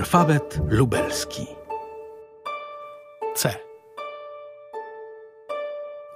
[0.00, 1.46] Alfabet lubelski.
[3.34, 3.54] C.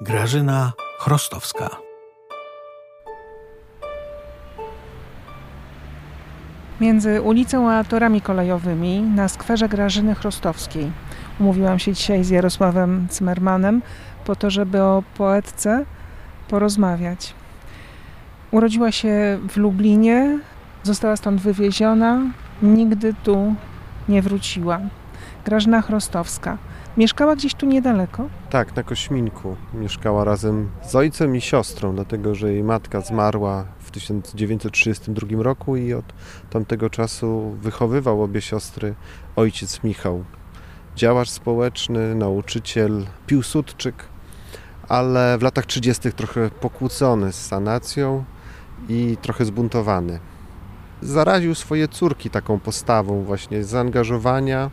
[0.00, 1.70] Grażyna Chrostowska.
[6.80, 10.92] Między ulicą a torami kolejowymi na skwerze Grażyny Chrostowskiej.
[11.40, 13.82] Umówiłam się dzisiaj z Jarosławem Cmermanem
[14.24, 15.84] po to, żeby o poetce
[16.48, 17.34] porozmawiać.
[18.50, 20.38] Urodziła się w Lublinie,
[20.82, 22.20] została stąd wywieziona,
[22.62, 23.54] nigdy tu
[24.08, 24.80] nie wróciła.
[25.44, 26.58] Grażyna Chrostowska.
[26.96, 28.28] Mieszkała gdzieś tu niedaleko?
[28.50, 29.56] Tak, na Kośminku.
[29.74, 35.92] Mieszkała razem z ojcem i siostrą, dlatego że jej matka zmarła w 1932 roku i
[35.92, 36.04] od
[36.50, 38.94] tamtego czasu wychowywał obie siostry
[39.36, 40.24] ojciec Michał.
[40.96, 44.04] Działacz społeczny, nauczyciel, Piłsudczyk,
[44.88, 46.12] ale w latach 30.
[46.12, 48.24] trochę pokłócony z sanacją
[48.88, 50.18] i trochę zbuntowany.
[51.02, 54.70] Zaraził swoje córki taką postawą właśnie zaangażowania,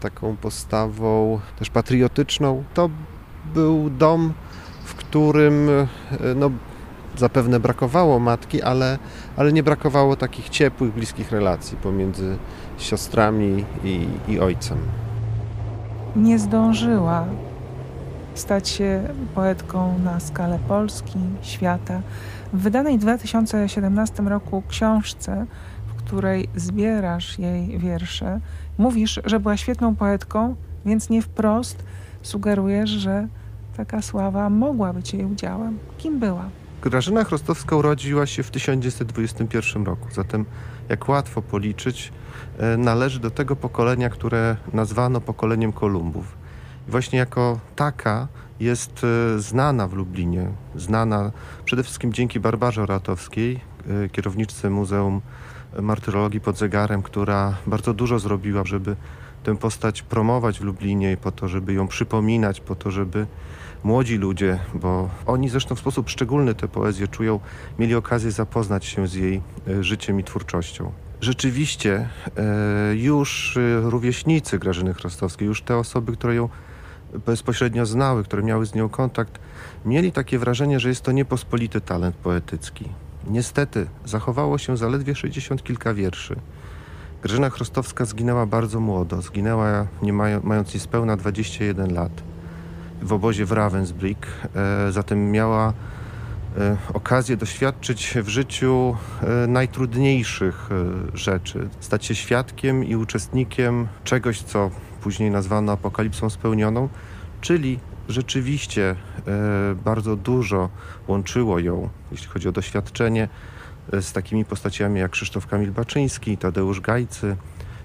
[0.00, 2.64] taką postawą też patriotyczną.
[2.74, 2.90] To
[3.54, 4.32] był dom,
[4.84, 5.86] w którym e,
[6.34, 6.50] no,
[7.16, 8.98] zapewne brakowało matki, ale,
[9.36, 12.36] ale nie brakowało takich ciepłych, bliskich relacji pomiędzy
[12.78, 14.78] siostrami i, i ojcem.
[16.16, 17.24] Nie zdążyła
[18.34, 19.02] stać się
[19.34, 22.02] poetką na skalę Polski, świata.
[22.52, 25.46] W wydanej w 2017 roku książce,
[25.86, 28.40] w której zbierasz jej wiersze,
[28.78, 31.84] mówisz, że była świetną poetką, więc nie wprost
[32.22, 33.28] sugerujesz, że
[33.76, 35.78] taka sława mogła być jej udziałem.
[35.98, 36.48] Kim była?
[36.82, 40.44] Grażyna Chrostowska urodziła się w 1921 roku, zatem
[40.88, 42.12] jak łatwo policzyć,
[42.58, 46.41] e, należy do tego pokolenia, które nazwano pokoleniem Kolumbów.
[46.88, 48.28] Właśnie jako taka
[48.60, 51.32] jest e, znana w Lublinie, znana
[51.64, 53.60] przede wszystkim dzięki Barbarze Oratowskiej,
[54.04, 55.20] e, kierowniczce Muzeum
[55.80, 58.96] Martyrologii pod Zegarem, która bardzo dużo zrobiła, żeby
[59.44, 63.26] tę postać promować w Lublinie, po to, żeby ją przypominać, po to, żeby
[63.84, 67.40] młodzi ludzie, bo oni zresztą w sposób szczególny tę poezję czują,
[67.78, 70.92] mieli okazję zapoznać się z jej e, życiem i twórczością.
[71.20, 72.08] Rzeczywiście
[72.94, 76.48] już rówieśnicy Grażyny Chrostowskiej, już te osoby, które ją
[77.26, 79.38] bezpośrednio znały, które miały z nią kontakt,
[79.84, 82.88] mieli takie wrażenie, że jest to niepospolity talent poetycki.
[83.26, 86.36] Niestety zachowało się zaledwie 60 kilka wierszy.
[87.22, 92.12] Grażyna Chrostowska zginęła bardzo młodo, zginęła nie mają, mając niespełna 21 lat
[93.02, 95.72] w obozie w Ravensbrück, e, zatem miała
[96.58, 104.42] e, okazję doświadczyć w życiu e, najtrudniejszych e, rzeczy, stać się świadkiem i uczestnikiem czegoś,
[104.42, 104.70] co
[105.02, 106.88] później nazwano apokalipsą spełnioną,
[107.40, 110.68] czyli rzeczywiście e, bardzo dużo
[111.08, 113.28] łączyło ją, jeśli chodzi o doświadczenie,
[113.92, 117.36] e, z takimi postaciami jak Krzysztof Kamil Baczyński, Tadeusz Gajcy,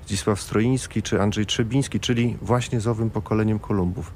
[0.05, 4.11] Zdzisław Stroiński czy Andrzej Trzebiński, czyli właśnie z owym pokoleniem Kolumbów.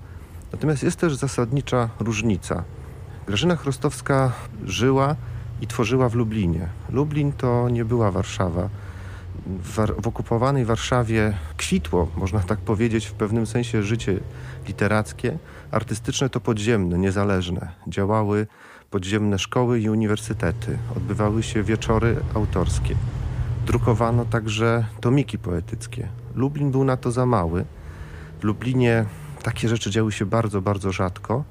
[0.51, 2.63] Natomiast jest też zasadnicza różnica.
[3.27, 4.31] Grażyna Chrostowska
[4.63, 5.15] żyła
[5.61, 6.67] i tworzyła w Lublinie.
[6.89, 8.69] Lublin to nie była Warszawa
[9.59, 14.19] w, okupowanej Warszawie kwitło, można tak powiedzieć, w pewnym sensie życie
[14.67, 15.37] literackie,
[15.71, 17.71] artystyczne to podziemne, niezależne.
[17.87, 18.47] Działały
[18.89, 22.95] podziemne szkoły i uniwersytety, odbywały się wieczory autorskie.
[23.65, 26.07] Drukowano także tomiki poetyckie.
[26.35, 27.65] Lublin był na to za mały.
[28.39, 29.05] W Lublinie
[29.43, 31.43] takie rzeczy działy się bardzo, bardzo rzadko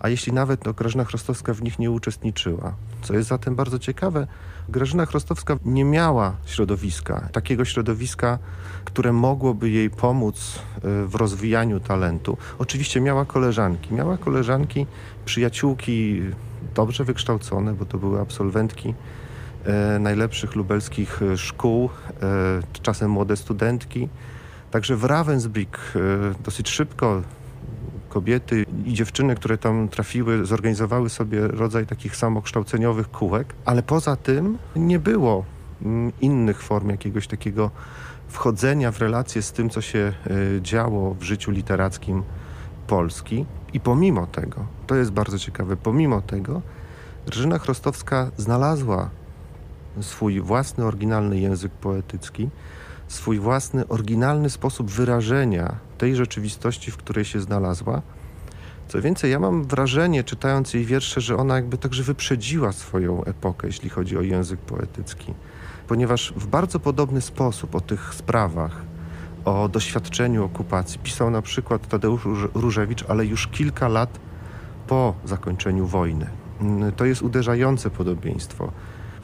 [0.00, 2.74] a jeśli nawet no, Grażyna Chrostowska w nich nie uczestniczyła.
[3.02, 4.26] Co jest zatem bardzo ciekawe,
[4.68, 8.38] Grażyna Chrostowska nie miała środowiska, takiego środowiska,
[8.84, 12.36] które mogłoby jej pomóc e, w rozwijaniu talentu.
[12.58, 14.86] Oczywiście miała koleżanki, miała koleżanki,
[15.24, 16.22] przyjaciółki
[16.74, 18.94] dobrze wykształcone, bo to były absolwentki
[19.64, 21.90] e, najlepszych lubelskich szkół,
[22.82, 24.08] czasem młode studentki.
[24.70, 25.78] Także w Ravensbrück
[26.44, 27.22] dosyć szybko
[28.10, 34.58] kobiety i dziewczyny, które tam trafiły, zorganizowały sobie rodzaj takich samokształceniowych kółek, ale poza tym
[34.76, 35.44] nie było
[35.82, 37.70] mm, innych form jakiegoś takiego
[38.28, 42.22] wchodzenia w relacje z tym, co się e, działo w życiu literackim
[42.86, 43.46] Polski.
[43.72, 46.62] I pomimo tego, to jest bardzo ciekawe, pomimo tego,
[47.26, 49.10] Grażyna Chrostowska znalazła
[50.00, 52.48] swój własny, oryginalny język poetycki,
[53.10, 58.02] swój własny, oryginalny sposób wyrażenia tej rzeczywistości, w której się znalazła.
[58.88, 63.66] Co więcej, ja mam wrażenie, czytając jej wiersze, że ona jakby także wyprzedziła swoją epokę,
[63.66, 65.34] jeśli chodzi o język poetycki,
[65.88, 68.82] ponieważ w bardzo podobny sposób o tych sprawach,
[69.44, 72.22] o doświadczeniu okupacji pisał na przykład Tadeusz
[72.54, 74.20] Różewicz, ale już kilka lat
[74.86, 76.26] po zakończeniu wojny.
[76.96, 78.72] To jest uderzające podobieństwo.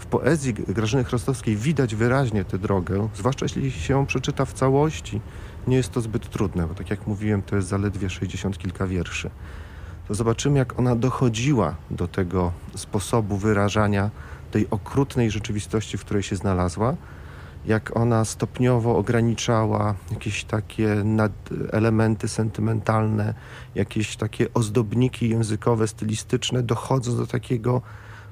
[0.07, 5.21] W poezji Grażyny Chrostowskiej widać wyraźnie tę drogę, zwłaszcza jeśli się ją przeczyta w całości,
[5.67, 9.31] nie jest to zbyt trudne, bo tak jak mówiłem, to jest zaledwie 60 kilka wierszy.
[10.09, 14.11] To zobaczymy, jak ona dochodziła do tego sposobu wyrażania
[14.51, 16.95] tej okrutnej rzeczywistości, w której się znalazła,
[17.67, 21.05] jak ona stopniowo ograniczała jakieś takie
[21.73, 23.35] elementy sentymentalne,
[23.75, 27.83] jakieś takie ozdobniki językowe, stylistyczne, dochodząc do takiego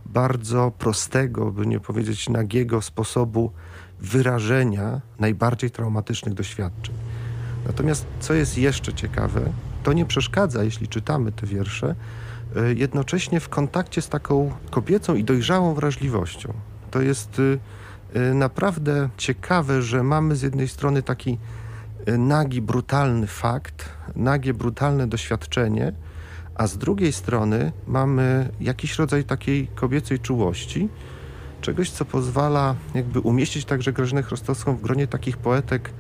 [0.07, 3.53] bardzo prostego, by nie powiedzieć nagiego sposobu
[4.01, 6.95] wyrażenia najbardziej traumatycznych doświadczeń.
[7.67, 9.41] Natomiast co jest jeszcze ciekawe,
[9.83, 11.95] to nie przeszkadza, jeśli czytamy te wiersze,
[12.57, 16.53] e, jednocześnie w kontakcie z taką kobiecą i dojrzałą wrażliwością.
[16.91, 17.41] To jest
[18.15, 21.39] e, e, naprawdę ciekawe, że mamy z jednej strony taki
[22.19, 25.93] nagi, brutalny fakt, nagie, brutalne doświadczenie,
[26.55, 30.89] a z drugiej strony mamy jakiś rodzaj takiej kobiecej czułości,
[31.61, 35.91] czegoś, co pozwala jakby umieścić także Grażynę Chrostowską w gronie takich poetek,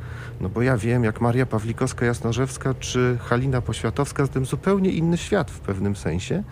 [0.40, 5.50] no bo ja wiem, jak Maria Pawlikowska-Jasnorzewska czy Halina Poświatowska, z tym zupełnie inny świat
[5.50, 6.42] w pewnym sensie.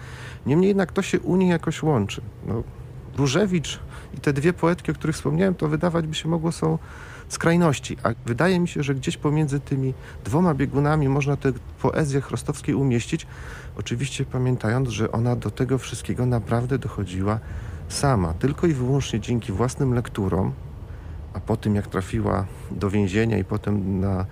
[0.47, 2.21] Niemniej jednak to się u nich jakoś łączy.
[2.47, 2.63] No,
[3.17, 3.81] Różewicz
[4.15, 6.79] i te dwie poetki, o których wspomniałem, to wydawać by się mogło są
[7.33, 9.95] skrajności, a wydaje mi się, że gdzieś pomiędzy tymi
[10.25, 11.53] dwoma biegunami można tę
[11.83, 13.27] poezję Chrostowskiej umieścić,
[13.77, 17.39] oczywiście pamiętając, że ona do tego wszystkiego naprawdę dochodziła
[17.89, 20.53] sama, tylko i wyłącznie dzięki własnym lekturom,
[21.35, 24.27] a po tym jak trafiła do więzienia i potem na,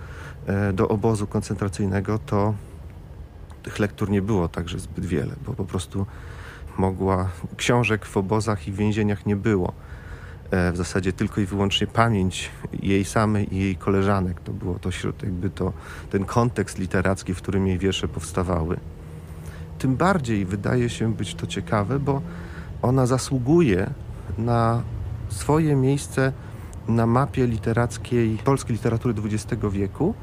[0.47, 2.53] e, do obozu koncentracyjnego, to
[3.63, 6.05] tych lektur nie było także zbyt wiele, bo po prostu
[6.77, 9.73] mogła, książek w obozach i więzieniach nie było.
[10.51, 12.49] E, w zasadzie tylko i wyłącznie pamięć
[12.83, 14.41] jej samej i jej koleżanek.
[14.41, 14.89] To było to
[15.23, 15.73] jakby to,
[16.09, 18.77] ten kontekst literacki, w którym jej wiersze powstawały.
[19.79, 22.21] Tym bardziej wydaje się być to ciekawe, bo
[22.81, 23.89] ona zasługuje
[24.37, 24.81] na
[25.29, 26.33] swoje miejsce
[26.87, 30.13] na mapie literackiej polskiej literatury XX wieku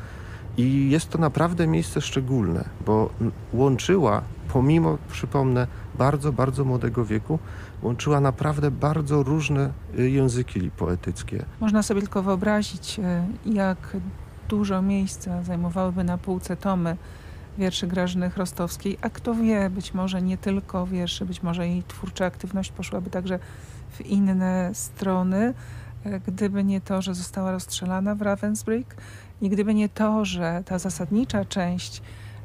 [0.56, 3.10] i jest to naprawdę miejsce szczególne, bo
[3.52, 4.22] łączyła,
[4.52, 7.38] pomimo, przypomnę, bardzo, bardzo młodego wieku,
[7.82, 11.44] łączyła naprawdę bardzo różne y, języki poetyckie.
[11.60, 13.96] Można sobie tylko wyobrazić, y, jak
[14.48, 16.96] dużo miejsca zajmowałyby na półce tomy
[17.58, 22.26] wierszy Grażyny Chrostowskiej, a kto wie, być może nie tylko wierszy, być może jej twórcza
[22.26, 23.38] aktywność poszłaby także
[23.90, 25.54] w inne strony,
[26.06, 28.84] y, gdyby nie to, że została rozstrzelana w Ravensbrück
[29.40, 32.02] i gdyby nie to, że ta zasadnicza część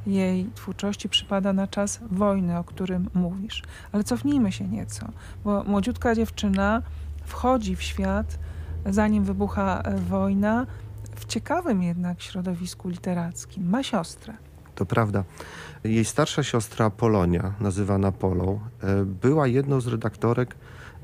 [0.07, 3.63] jej twórczości przypada na czas wojny, o którym mówisz.
[3.91, 5.09] Ale cofnijmy się nieco,
[5.44, 6.81] bo młodziutka dziewczyna
[7.25, 8.39] wchodzi w świat,
[8.85, 10.65] zanim wybucha e, wojna,
[11.15, 13.69] w ciekawym jednak środowisku literackim.
[13.69, 14.33] Ma siostrę.
[14.75, 15.23] To prawda.
[15.83, 20.55] Jej starsza siostra Polonia, nazywana Polą, e, była jedną z redaktorek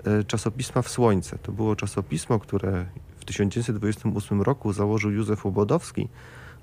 [0.03, 1.37] e, czasopisma W Słońce.
[1.37, 2.85] To było czasopismo, które
[3.19, 6.09] w 1928 roku założył Józef Łobodowski,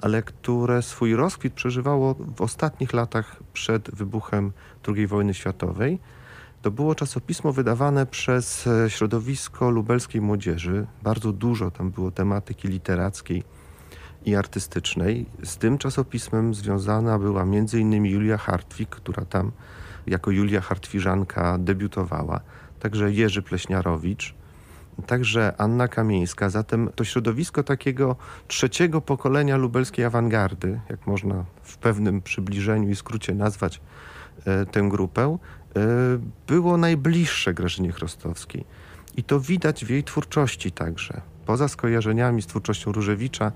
[0.00, 4.52] ale które swój rozkwit przeżywało w ostatnich latach przed wybuchem
[4.88, 5.98] II wojny światowej.
[6.62, 10.86] To było czasopismo wydawane przez e, środowisko lubelskiej młodzieży.
[11.02, 13.42] Bardzo dużo tam było tematyki literackiej
[14.24, 15.26] i artystycznej.
[15.44, 18.04] Z tym czasopismem związana była m.in.
[18.04, 19.52] Julia Hartwig, która tam
[20.06, 22.40] jako Julia Hartwiżanka debiutowała.
[22.80, 24.34] Także Jerzy Pleśniarowicz
[25.06, 26.50] także Anna Kamieńska.
[26.50, 28.16] Zatem to środowisko takiego
[28.48, 33.80] trzeciego pokolenia lubelskiej awangardy, jak można w pewnym przybliżeniu i skrócie nazwać
[34.44, 35.38] e, tę grupę,
[35.76, 35.80] e,
[36.46, 38.64] było najbliższe Grażynie Chrostowskiej.
[39.16, 41.20] I to widać w jej twórczości także.
[41.46, 43.52] Poza skojarzeniami z twórczością Różewicza,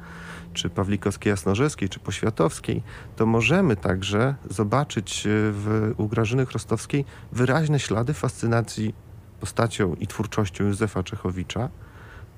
[0.53, 2.83] czy Pawlikowskiej-Jasnorzewskiej, czy Poświatowskiej,
[3.17, 8.95] to możemy także zobaczyć e, w, u Grażyny Chrostowskiej wyraźne ślady fascynacji
[9.41, 11.69] postacią i twórczością Józefa Czechowicza.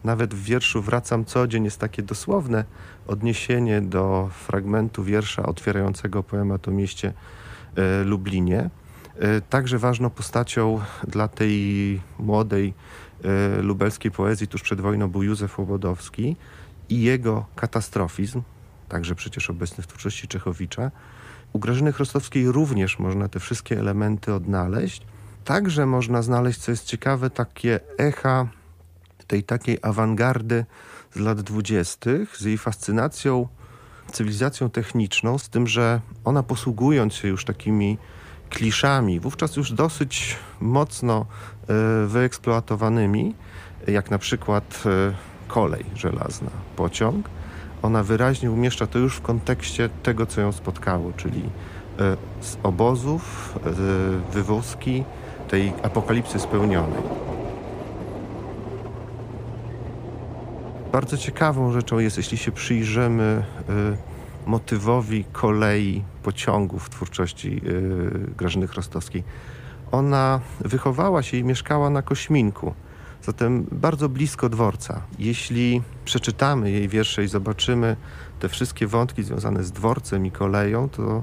[0.05, 2.65] Nawet w wierszu Wracam co dzień jest takie dosłowne
[3.07, 7.13] odniesienie do fragmentu wiersza otwierającego poemat o mieście
[7.77, 8.71] e, Lublinie.
[9.19, 12.75] E, także ważną postacią dla tej młodej
[13.25, 16.37] e, lubelskiej poezji tuż przed wojną był Józef Łobodowski
[16.89, 18.43] i jego katastrofizm,
[18.89, 20.91] także przecież obecny w twórczości Czechowicza.
[21.53, 25.07] U Grażyny Chrostowskiej również można te wszystkie elementy odnaleźć.
[25.45, 28.47] Także można znaleźć, co jest ciekawe, takie echa
[29.27, 30.65] tej takiej awangardy
[31.15, 33.49] z lat dwudziestych, z jej fascynacją
[34.13, 37.99] cywilizacją techniczną, z tym, że ona posługując się już takimi
[38.51, 41.27] kliszami, wówczas już dosyć mocno
[42.05, 43.35] y, wyeksploatowanymi,
[43.87, 45.15] jak na przykład y,
[45.49, 47.29] kolej żelazna, pociąg,
[47.83, 51.47] ona wyraźnie umieszcza to już w kontekście tego, co ją spotkało, czyli y,
[52.41, 53.55] z obozów,
[54.33, 55.05] wywózki,
[55.53, 57.03] tej apokalipsy spełnionej.
[60.93, 63.45] Bardzo ciekawą rzeczą jest, jeśli się przyjrzymy
[64.45, 69.25] y, motywowi kolei pociągów w twórczości y, Grażyny Chrostowskiej.
[69.91, 72.75] Ona wychowała się i mieszkała na Kośminku,
[73.23, 75.03] zatem bardzo blisko dworca.
[75.19, 77.97] Jeśli przeczytamy jej wiersze i zobaczymy
[78.41, 81.23] te wszystkie wątki związane z dworcem i koleją, to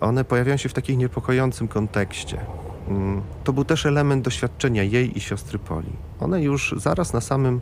[0.00, 2.40] one pojawiają się w takim niepokojącym kontekście.
[2.88, 5.92] Mm, To był też element doświadczenia jej i siostry Poli.
[6.20, 7.60] One już zaraz na samym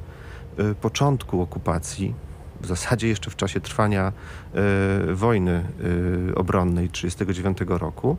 [0.58, 2.14] y, początku okupacji,
[2.60, 4.12] w zasadzie jeszcze w czasie trwania
[5.10, 5.64] y, wojny
[6.30, 8.16] y, obronnej 1939 roku,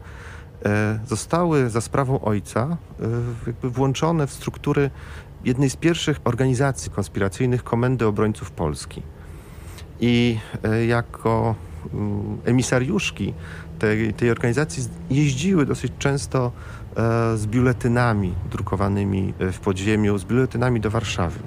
[1.07, 2.77] zostały za sprawą ojca
[3.63, 4.89] włączone w struktury
[5.45, 9.01] jednej z pierwszych organizacji konspiracyjnych Komendy Obrońców Polski.
[9.99, 10.39] I
[10.87, 11.55] jako
[12.45, 13.33] emisariuszki
[13.79, 16.51] tej, tej organizacji jeździły dosyć często
[16.95, 21.39] e, z biuletynami drukowanymi e, w podziemiu, z biuletynami do Warszawy.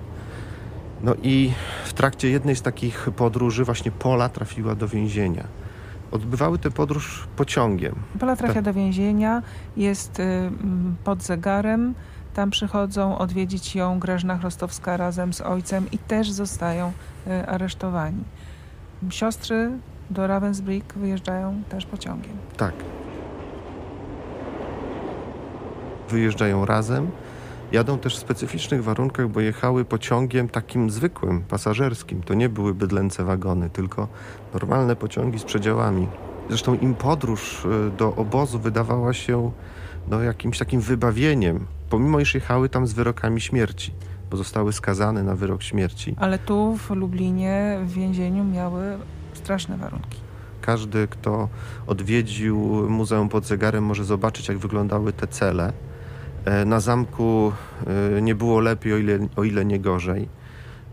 [1.02, 1.52] No i
[1.85, 5.45] w trakcie jednej z takich podróży właśnie Pola trafiła do więzienia.
[6.11, 7.95] Odbywały tę podróż pociągiem.
[8.21, 8.64] Pola trafia Tak.
[8.64, 9.43] do więzienia,
[9.76, 11.95] jest y, mm, pod zegarem.
[12.35, 16.93] Tam przychodzą odwiedzić ją Grażyna Chrostowska razem z ojcem i też zostają
[17.26, 18.25] y, aresztowani.
[19.11, 19.71] Siostry
[20.11, 22.37] do Ravensbrück wyjeżdżają też pociągiem.
[22.57, 22.75] Tak.
[26.09, 27.11] Wyjeżdżają razem.
[27.73, 32.23] Jadą też w specyficznych warunkach, bo jechały pociągiem takim zwykłym, pasażerskim.
[32.23, 34.09] To nie były bydlęce wagony, tylko
[34.55, 36.09] normalne pociągi z przedziałami.
[36.49, 39.51] Zresztą im podróż y, do obozu wydawała się
[40.09, 43.93] no, jakimś takim wybawieniem, pomimo iż jechały tam z wyrokami śmierci,
[44.31, 46.17] bo zostały skazane na wyrok śmierci.
[46.19, 48.99] Ale tu w Lublinie w więzieniu miały
[49.37, 50.21] straszne warunki.
[50.61, 51.49] Każdy, kto
[51.87, 52.59] odwiedził
[52.90, 55.73] Muzeum pod Zegarem, może zobaczyć, jak wyglądały te cele.
[56.45, 57.52] E, Na zamku
[58.16, 60.28] e, nie było lepiej, o ile, o ile nie gorzej.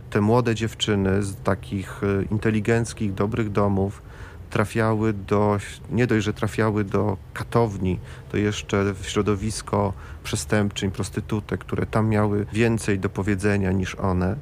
[0.09, 4.01] Te młode dziewczyny z takich e, inteligenckich, dobrych domów
[4.50, 5.57] trafiały do,
[5.91, 8.00] nie dość, że trafiały do katowni,
[8.31, 14.35] to jeszcze w środowisko przestępczyń, prostytutek, które tam miały więcej do powiedzenia niż one.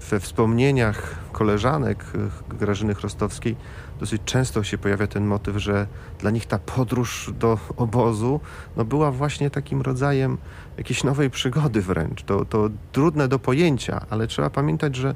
[0.00, 2.04] We wspomnieniach koleżanek
[2.50, 3.56] e, Grażyny Chrostowskiej
[4.00, 5.86] dosyć często się pojawia ten motyw, że
[6.18, 8.40] dla nich ta podróż do obozu
[8.76, 10.38] no była właśnie takim rodzajem
[10.78, 12.22] jakiejś nowej przygody wręcz.
[12.22, 15.14] To, to trudne do pojęcia, ale trzeba pamiętać, że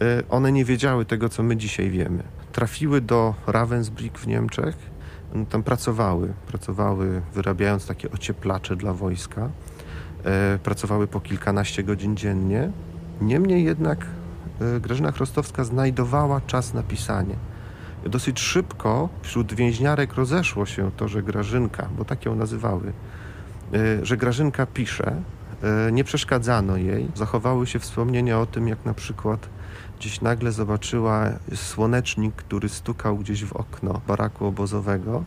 [0.00, 2.22] e, one nie wiedziały tego, co my dzisiaj wiemy.
[2.52, 4.76] Trafiły do Ravensbrück w Niemczech,
[5.34, 9.50] no, tam pracowały, pracowały wyrabiając takie ocieplacze dla wojska.
[10.62, 12.72] Pracowały po kilkanaście godzin dziennie.
[13.20, 14.06] Niemniej jednak
[14.60, 17.34] e, Grażyna Chrostowska znajdowała czas na pisanie.
[18.06, 22.92] Dosyć szybko wśród więźniarek rozeszło się to, że Grażynka, bo tak ją nazywały,
[23.74, 25.22] e, że Grażynka pisze.
[25.62, 27.08] E, Nie przeszkadzano jej.
[27.14, 29.48] Zachowały się wspomnienia o tym, jak na przykład
[29.98, 35.24] gdzieś nagle zobaczyła słonecznik, który stukał gdzieś w okno baraku obozowego.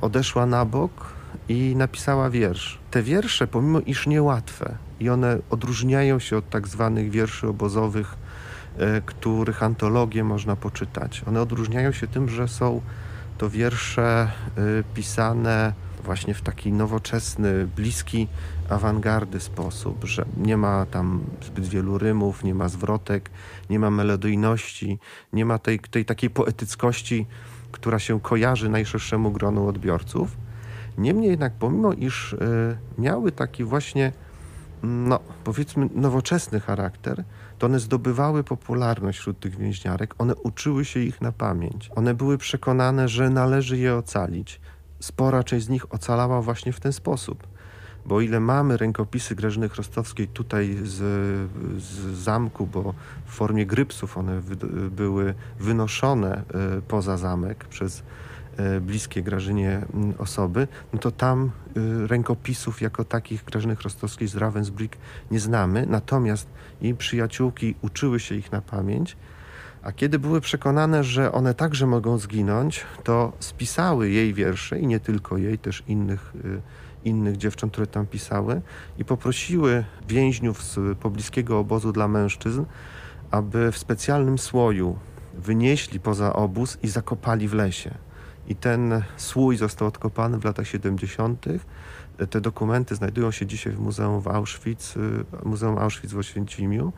[0.00, 1.12] Odeszła na bok
[1.48, 2.78] i napisała wiersz.
[2.90, 8.16] Te wiersze, pomimo iż niełatwe, i one odróżniają się od tak zwanych wierszy obozowych,
[8.78, 11.22] e, których antologię można poczytać.
[11.26, 12.80] One odróżniają się tym, że są
[13.38, 15.72] to wiersze e, pisane
[16.04, 18.28] właśnie w taki nowoczesny, bliski
[18.68, 23.30] awangardy sposób, że nie ma tam zbyt wielu rymów, nie ma zwrotek,
[23.70, 24.98] nie ma melodyjności,
[25.32, 27.26] nie ma tej, tej takiej poetyckości,
[27.72, 30.36] która się kojarzy najszerszemu gronu odbiorców.
[30.98, 32.38] Niemniej jednak, pomimo iż y,
[32.98, 34.12] miały taki właśnie,
[34.82, 37.24] no powiedzmy, nowoczesny charakter,
[37.58, 41.90] to one zdobywały popularność wśród tych więźniarek, one uczyły się ich na pamięć.
[41.96, 44.60] One były przekonane, że należy je ocalić.
[45.00, 47.46] Spora część z nich ocalała właśnie w ten sposób.
[48.06, 50.96] Bo o ile mamy rękopisy Grażyny Chrostowskiej tutaj z,
[51.82, 52.94] z zamku, bo
[53.26, 54.56] w formie grypsów one wy,
[54.90, 56.42] były wynoszone e,
[56.88, 58.02] poza zamek przez e,
[58.80, 59.80] bliskie Grażynie
[60.18, 64.96] osoby, no to tam e, rękopisów jako takich Grażyny Chrostowskiej z Ravensbrück
[65.30, 65.86] nie znamy.
[65.86, 66.48] Natomiast
[66.82, 69.16] jej przyjaciółki uczyły się ich na pamięć,
[69.82, 75.00] a kiedy były przekonane, że one także mogą zginąć, to spisały jej wiersze i nie
[75.00, 76.60] tylko jej, też innych, y,
[77.04, 78.62] innych dziewcząt, które tam pisały
[78.98, 82.64] i poprosiły więźniów z pobliskiego obozu dla mężczyzn,
[83.30, 84.98] aby w specjalnym słoju
[85.34, 87.94] wynieśli poza obóz i zakopali w lesie.
[88.48, 91.44] I ten słój został odkopany w latach 70.
[92.30, 96.92] Te dokumenty znajdują się dzisiaj w Muzeum w Auschwitz, y, Muzeum Auschwitz w Oświęcimiu.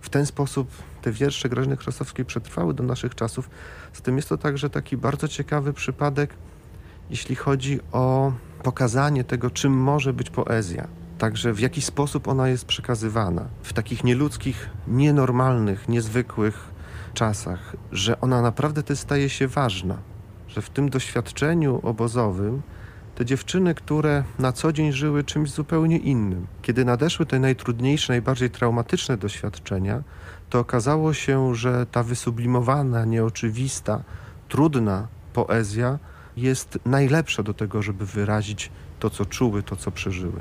[0.00, 0.68] W ten sposób
[1.02, 3.50] te wiersze Grażyny Chrostowskiej przetrwały do naszych czasów.
[3.94, 6.34] Zatem jest to także taki bardzo ciekawy przypadek,
[7.10, 8.32] jeśli chodzi o
[8.62, 10.88] pokazanie tego, czym może być poezja.
[11.18, 16.74] Także w jaki sposób ona jest przekazywana w takich nieludzkich, nienormalnych, niezwykłych
[17.14, 19.98] czasach, że ona naprawdę też staje się ważna,
[20.54, 22.62] że w tym doświadczeniu obozowym
[23.14, 28.50] te dziewczyny, które na co dzień żyły czymś zupełnie innym, kiedy nadeszły te najtrudniejsze, najbardziej
[28.50, 30.02] traumatyczne doświadczenia,
[30.50, 34.02] to okazało się, że ta wysublimowana, nieoczywista,
[34.48, 35.98] trudna poezja
[36.36, 38.70] jest najlepsza do tego, żeby wyrazić
[39.00, 40.40] to, co czuły, to, co przeżyły.